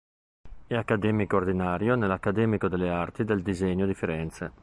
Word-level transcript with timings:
È 0.65 0.73
accademico 0.73 1.37
ordinario 1.37 1.93
nell'Accademico 1.95 2.67
delle 2.67 2.89
Arti 2.89 3.23
del 3.23 3.43
Disegno 3.43 3.85
di 3.85 3.93
Firenze. 3.93 4.51